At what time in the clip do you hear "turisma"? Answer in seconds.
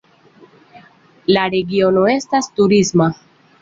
2.61-3.13